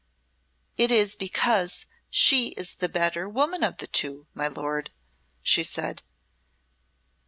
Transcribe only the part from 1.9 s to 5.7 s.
she is the better woman of the two, my lord," she